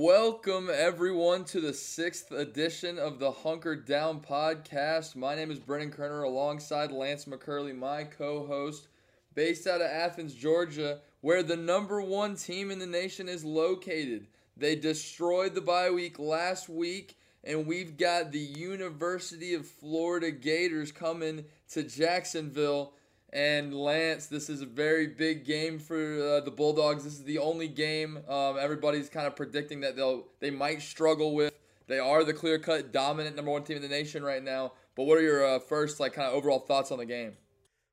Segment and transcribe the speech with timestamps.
[0.00, 5.16] Welcome, everyone, to the sixth edition of the Hunker Down podcast.
[5.16, 8.86] My name is Brendan Koerner alongside Lance McCurley, my co host,
[9.34, 14.28] based out of Athens, Georgia, where the number one team in the nation is located.
[14.56, 20.92] They destroyed the bye week last week, and we've got the University of Florida Gators
[20.92, 22.92] coming to Jacksonville
[23.30, 27.04] and Lance, this is a very big game for uh, the Bulldogs.
[27.04, 31.34] This is the only game um, everybody's kind of predicting that they'll they might struggle
[31.34, 31.52] with.
[31.86, 34.72] They are the clear cut dominant number one team in the nation right now.
[34.94, 37.34] But what are your uh, first like kind of overall thoughts on the game?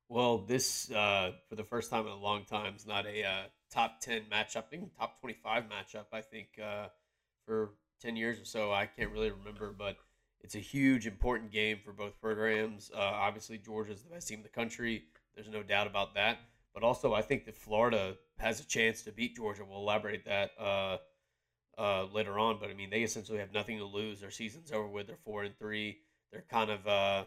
[0.07, 3.43] Well, this uh, for the first time in a long time is not a uh,
[3.71, 4.69] top ten matchup.
[4.69, 6.05] Think top twenty five matchup.
[6.13, 6.87] I think uh,
[7.45, 9.97] for ten years or so, I can't really remember, but
[10.41, 12.91] it's a huge important game for both programs.
[12.95, 15.03] Uh, obviously, Georgia's the best team in the country.
[15.35, 16.39] There's no doubt about that.
[16.73, 19.63] But also, I think that Florida has a chance to beat Georgia.
[19.67, 20.97] We'll elaborate that uh,
[21.77, 22.57] uh, later on.
[22.59, 24.19] But I mean, they essentially have nothing to lose.
[24.19, 25.07] Their season's over with.
[25.07, 25.99] They're four and three.
[26.31, 27.23] They're kind of uh,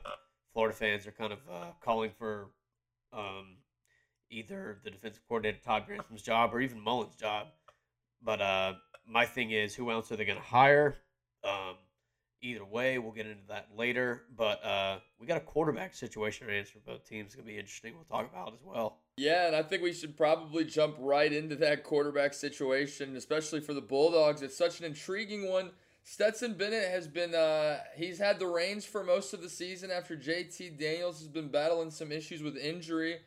[0.52, 2.48] Florida fans are kind of uh, calling for
[3.12, 3.56] um,
[4.30, 7.48] either the defensive coordinator Todd Grantham's job or even Mullen's job.
[8.22, 8.74] But uh,
[9.06, 10.96] my thing is, who else are they going to hire?
[11.44, 11.76] Um,
[12.42, 12.98] either way.
[12.98, 14.22] We'll get into that later.
[14.36, 17.26] But uh, we got a quarterback situation to answer both teams.
[17.26, 17.94] It's going to be interesting.
[17.94, 18.98] We'll talk about as well.
[19.16, 23.74] Yeah, and I think we should probably jump right into that quarterback situation, especially for
[23.74, 24.42] the Bulldogs.
[24.42, 25.70] It's such an intriguing one.
[26.04, 30.16] Stetson Bennett has been, uh, he's had the reins for most of the season after
[30.16, 33.18] JT Daniels has been battling some issues with injury.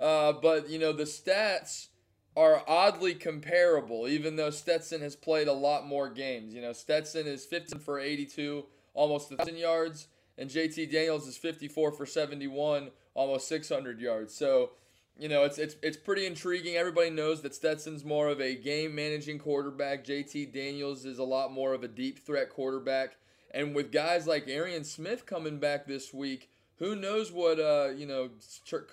[0.00, 1.88] Uh, but, you know, the stats
[2.36, 6.54] are oddly comparable, even though Stetson has played a lot more games.
[6.54, 11.92] You know, Stetson is 15 for 82, almost 1,000 yards, and JT Daniels is 54
[11.92, 14.34] for 71, almost 600 yards.
[14.34, 14.70] So,
[15.16, 16.74] you know, it's it's it's pretty intriguing.
[16.74, 20.04] Everybody knows that Stetson's more of a game managing quarterback.
[20.04, 23.16] JT Daniels is a lot more of a deep threat quarterback.
[23.52, 28.06] And with guys like Arian Smith coming back this week, who knows what uh, you
[28.06, 28.30] know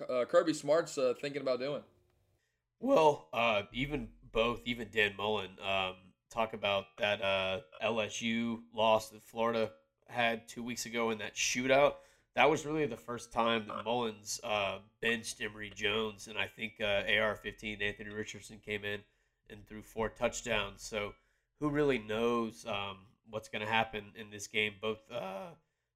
[0.07, 1.81] uh, Kirby Smart's uh, thinking about doing?
[2.81, 5.93] Well, uh, even both, even Dan Mullen, um,
[6.31, 9.69] talk about that uh, LSU loss that Florida
[10.07, 11.93] had two weeks ago in that shootout.
[12.35, 16.73] That was really the first time that Mullens uh, benched Emory Jones, and I think
[16.81, 19.01] uh, AR-15 Anthony Richardson came in
[19.51, 20.81] and threw four touchdowns.
[20.81, 21.13] So
[21.59, 22.97] who really knows um,
[23.29, 24.73] what's going to happen in this game?
[24.81, 25.49] Both uh,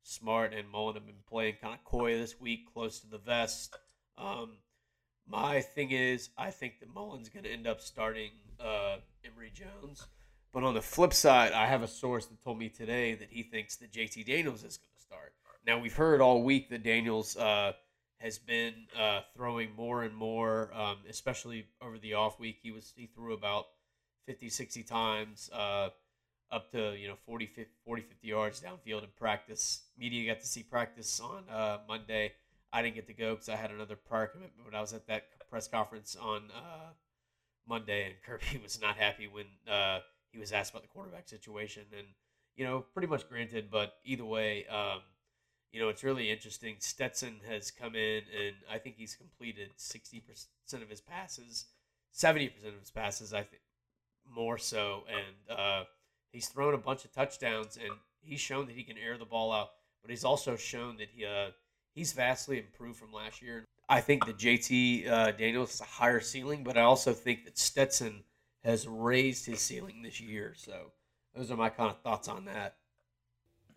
[0.04, 3.76] Smart and Mullen have been playing kind of coy this week, close to the vest.
[4.20, 4.58] Um,
[5.28, 10.08] my thing is, I think that Mullen's going to end up starting uh, Emory Jones.
[10.54, 13.44] But on the flip side, I have a source that told me today that he
[13.44, 15.34] thinks that JT Daniels is going to start.
[15.68, 17.74] Now, we've heard all week that Daniels uh,
[18.20, 22.60] has been uh, throwing more and more, um, especially over the off week.
[22.62, 23.66] He was he threw about
[24.28, 25.90] 50, 60 times, uh,
[26.52, 29.82] up to you know 40, 50, 40, 50 yards downfield in practice.
[29.98, 32.32] Media got to see practice on uh, Monday
[32.76, 34.66] I didn't get to go because I had another prior commitment.
[34.70, 36.92] But I was at that press conference on uh,
[37.66, 40.00] Monday, and Kirby was not happy when uh,
[40.30, 41.84] he was asked about the quarterback situation.
[41.98, 42.06] And
[42.58, 43.72] you know, pretty much granted.
[43.72, 45.00] But either way, um,
[45.72, 46.76] you know, it's really interesting.
[46.80, 51.68] Stetson has come in, and I think he's completed sixty percent of his passes,
[52.12, 53.34] seventy percent of his passes.
[53.34, 53.62] I think
[54.30, 55.84] more so, and uh,
[56.30, 59.54] he's thrown a bunch of touchdowns, and he's shown that he can air the ball
[59.54, 59.70] out.
[60.02, 61.52] But he's also shown that he uh,
[61.96, 63.66] he's vastly improved from last year.
[63.90, 67.58] I think that JT uh, Daniels is a higher ceiling, but I also think that
[67.58, 68.24] Stetson
[68.64, 70.54] has raised his ceiling this year.
[70.56, 70.92] So
[71.36, 72.76] those are my kind of thoughts on that.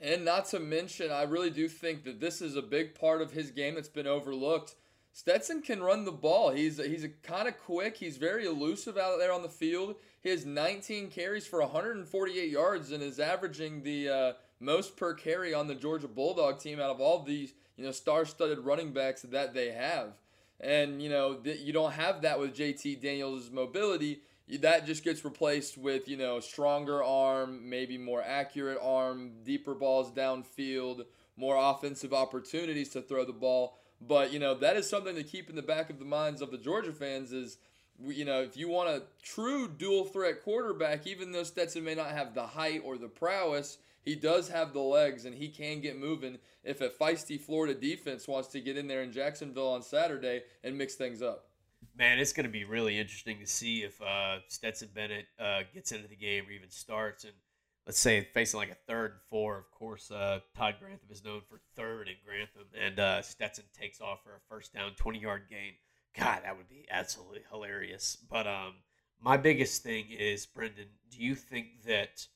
[0.01, 3.33] And not to mention, I really do think that this is a big part of
[3.33, 4.77] his game that's been overlooked.
[5.12, 6.50] Stetson can run the ball.
[6.50, 7.97] He's he's kind of quick.
[7.97, 9.97] He's very elusive out there on the field.
[10.21, 15.54] He has 19 carries for 148 yards and is averaging the uh, most per carry
[15.54, 19.54] on the Georgia Bulldog team out of all these you know, star-studded running backs that
[19.54, 20.14] they have.
[20.60, 24.20] And you know, th- you don't have that with JT Daniels' mobility.
[24.60, 30.10] That just gets replaced with you know stronger arm, maybe more accurate arm, deeper balls
[30.10, 31.04] downfield,
[31.37, 33.78] more offensive opportunities to throw the ball.
[34.00, 36.50] But you know that is something to keep in the back of the minds of
[36.50, 37.58] the Georgia fans is
[38.06, 42.11] you know, if you want a true dual threat quarterback, even though Stetson may not
[42.11, 45.99] have the height or the prowess, he does have the legs and he can get
[45.99, 50.43] moving if a feisty Florida defense wants to get in there in Jacksonville on Saturday
[50.65, 51.49] and mix things up.
[51.97, 55.93] Man, it's going to be really interesting to see if uh, Stetson Bennett uh, gets
[55.93, 57.25] into the game or even starts.
[57.25, 57.33] And
[57.87, 61.41] let's say facing like a third and four, of course, uh, Todd Grantham is known
[61.49, 65.43] for third in Grantham, and uh, Stetson takes off for a first down, 20 yard
[65.49, 65.73] gain.
[66.17, 68.17] God, that would be absolutely hilarious.
[68.29, 68.75] But um,
[69.21, 70.89] my biggest thing is Brendan.
[71.11, 72.27] Do you think that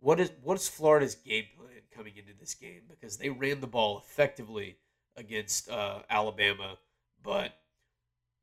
[0.00, 2.82] what is what is Florida's game plan coming into this game?
[2.88, 4.76] Because they ran the ball effectively
[5.16, 6.78] against uh, Alabama,
[7.22, 7.52] but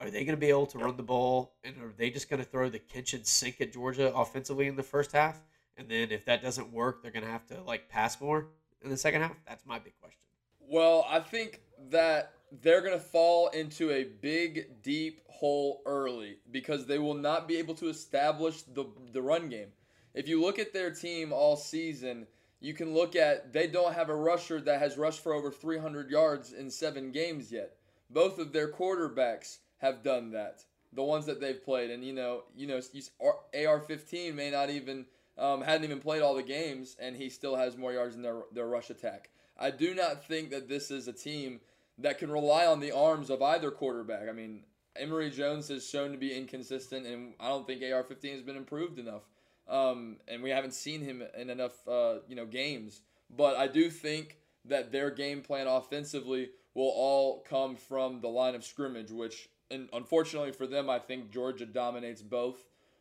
[0.01, 2.43] are they going to be able to run the ball, and are they just going
[2.43, 5.41] to throw the kitchen sink at Georgia offensively in the first half?
[5.77, 8.47] And then if that doesn't work, they're going to have to like pass more
[8.83, 9.35] in the second half.
[9.47, 10.19] That's my big question.
[10.59, 16.85] Well, I think that they're going to fall into a big, deep hole early because
[16.85, 19.69] they will not be able to establish the, the run game.
[20.15, 22.25] If you look at their team all season,
[22.61, 26.09] you can look at they don't have a rusher that has rushed for over 300
[26.09, 27.75] yards in seven games yet.
[28.09, 30.63] Both of their quarterbacks have done that.
[30.93, 32.79] The ones that they've played, and you know, you know,
[33.19, 35.05] AR-15 may not even
[35.37, 38.43] um, hadn't even played all the games, and he still has more yards in their
[38.53, 39.29] their rush attack.
[39.59, 41.59] I do not think that this is a team
[41.97, 44.29] that can rely on the arms of either quarterback.
[44.29, 44.63] I mean,
[44.95, 48.97] Emory Jones has shown to be inconsistent, and I don't think AR-15 has been improved
[48.97, 49.23] enough.
[49.67, 53.01] Um, and we haven't seen him in enough, uh, you know, games.
[53.35, 58.55] But I do think that their game plan offensively will all come from the line
[58.55, 62.57] of scrimmage, which, and unfortunately for them, I think Georgia dominates both.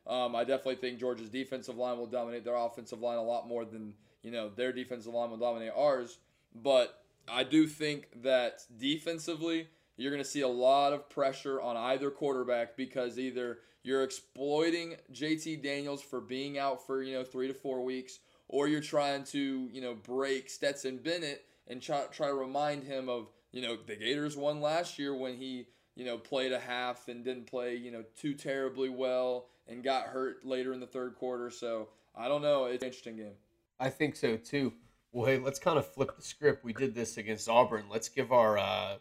[0.07, 3.65] Um, I definitely think Georgia's defensive line will dominate their offensive line a lot more
[3.65, 6.19] than you know their defensive line will dominate ours.
[6.55, 11.77] But I do think that defensively, you're going to see a lot of pressure on
[11.77, 17.49] either quarterback because either you're exploiting JT Daniels for being out for, you know, 3
[17.49, 18.19] to 4 weeks
[18.49, 23.09] or you're trying to, you know, break Stetson Bennett and try, try to remind him
[23.09, 27.09] of, you know, the Gators won last year when he, you know, played a half
[27.09, 31.15] and didn't play, you know, too terribly well and got hurt later in the third
[31.15, 31.51] quarter.
[31.51, 33.35] So, I don't know, it's an interesting game.
[33.79, 34.73] I think so too.
[35.13, 36.65] Well, hey, let's kind of flip the script.
[36.65, 37.85] We did this against Auburn.
[37.91, 38.97] Let's give our uh,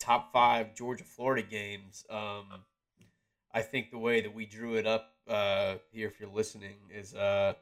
[0.00, 2.04] top five Georgia Florida games.
[2.10, 2.46] Um,
[3.52, 7.14] I think the way that we drew it up uh, here, if you're listening, is
[7.14, 7.54] uh,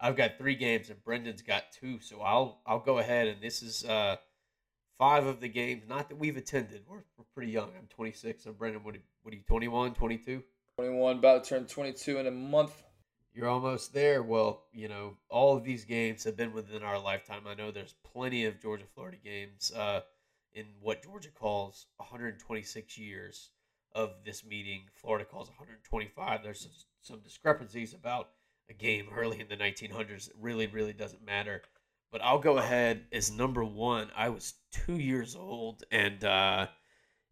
[0.00, 1.98] I've got three games and Brendan's got two.
[2.00, 4.16] So I'll I'll go ahead and this is uh,
[4.98, 5.84] five of the games.
[5.88, 6.82] Not that we've attended.
[6.88, 7.70] We're, we're pretty young.
[7.78, 8.46] I'm 26.
[8.46, 9.42] And Brendan, what are, what are you?
[9.48, 10.42] 21, 22?
[10.78, 12.82] 21, about to turn 22 in a month
[13.34, 14.22] you're almost there.
[14.22, 17.42] Well, you know, all of these games have been within our lifetime.
[17.46, 20.00] I know there's plenty of Georgia Florida games uh,
[20.54, 23.50] in what Georgia calls 126 years
[23.92, 24.82] of this meeting.
[24.94, 26.42] Florida calls 125.
[26.42, 26.70] There's some,
[27.00, 28.30] some discrepancies about
[28.68, 30.28] a game early in the 1900s.
[30.28, 31.62] It really, really doesn't matter.
[32.10, 34.10] But I'll go ahead as number one.
[34.16, 36.68] I was two years old, and uh,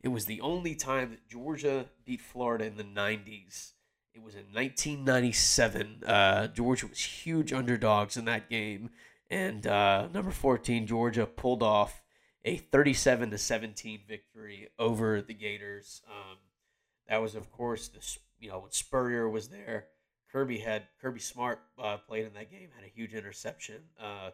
[0.03, 3.73] it was the only time that Georgia beat Florida in the 90s
[4.15, 6.05] it was in 1997.
[6.07, 8.91] Uh, Georgia was huge underdogs in that game,
[9.31, 12.01] and uh, number 14 Georgia pulled off
[12.44, 16.03] a 37 to 17 victory over the Gators.
[16.09, 16.39] Um,
[17.09, 18.00] that was, of course, the
[18.39, 19.87] you know when Spurrier was there.
[20.31, 23.83] Kirby had Kirby Smart uh, played in that game, had a huge interception.
[24.00, 24.31] Uh,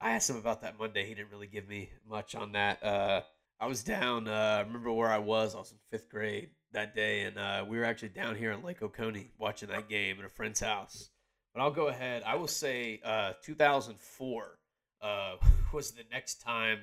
[0.00, 1.06] I asked him about that Monday.
[1.06, 2.82] He didn't really give me much on that.
[2.82, 3.20] Uh,
[3.60, 4.26] I was down.
[4.26, 5.54] Uh, I remember where I was.
[5.54, 8.62] I was in fifth grade that day, and uh, we were actually down here in
[8.62, 11.10] Lake Oconee watching that game at a friend's house.
[11.54, 12.22] But I'll go ahead.
[12.26, 14.58] I will say uh, 2004
[15.02, 15.36] uh,
[15.72, 16.78] was the next time,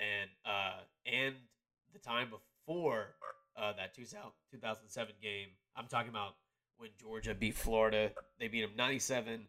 [0.00, 1.34] and uh, and
[1.92, 3.14] the time before
[3.56, 5.48] uh, that 2007 game.
[5.76, 6.34] I'm talking about
[6.78, 8.10] when Georgia beat Florida.
[8.38, 9.46] They beat them 97.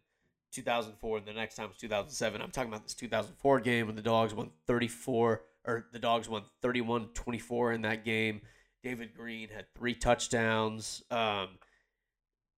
[0.52, 4.02] 2004 and the next time was 2007 i'm talking about this 2004 game when the
[4.02, 8.42] dogs won 34 or the dogs won 31-24 in that game
[8.82, 11.50] David Greene had three touchdowns um,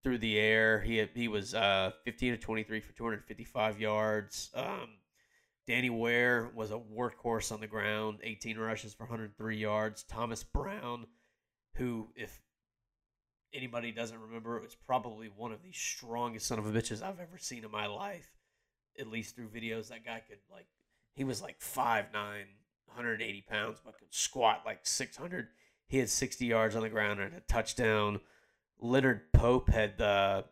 [0.03, 0.81] through the air.
[0.81, 4.51] He had, he was uh, 15 to 23 for 255 yards.
[4.55, 4.89] Um,
[5.67, 10.03] Danny Ware was a workhorse on the ground, 18 rushes for 103 yards.
[10.03, 11.07] Thomas Brown,
[11.77, 12.43] who, if
[13.53, 17.39] anybody doesn't remember, was probably one of the strongest son of a bitches I've ever
[17.39, 18.31] seen in my life.
[18.99, 20.67] At least through videos, that guy could like,
[21.15, 25.49] he was like 5'9", 180 pounds, but could squat like 600
[25.87, 28.21] he had 60 yards on the ground and a touchdown.
[28.79, 30.43] Leonard Pope had uh,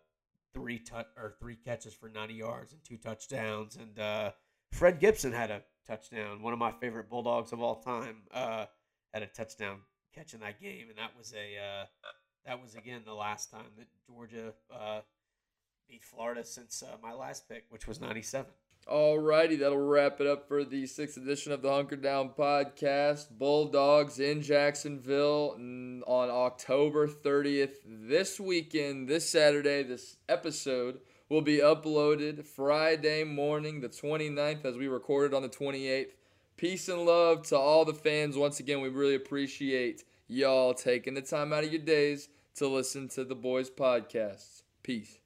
[0.52, 4.32] three tu- or three catches for 90 yards and two touchdowns, and uh,
[4.72, 6.42] Fred Gibson had a touchdown.
[6.42, 8.66] One of my favorite Bulldogs of all time uh,
[9.12, 9.78] had a touchdown
[10.14, 11.84] catch in that game, and that was a uh,
[12.46, 15.00] that was again the last time that Georgia uh,
[15.88, 18.50] beat Florida since uh, my last pick, which was 97.
[18.90, 23.26] Alrighty, that'll wrap it up for the sixth edition of the Hunker Down podcast.
[23.30, 27.74] Bulldogs in Jacksonville on October 30th.
[27.86, 30.98] This weekend, this Saturday, this episode
[31.32, 36.10] will be uploaded Friday morning, the 29th, as we recorded on the 28th.
[36.58, 38.36] Peace and love to all the fans.
[38.36, 43.08] Once again, we really appreciate y'all taking the time out of your days to listen
[43.08, 44.60] to the boys' podcasts.
[44.82, 45.21] Peace.